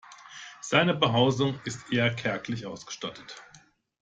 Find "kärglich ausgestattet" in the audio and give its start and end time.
2.15-3.43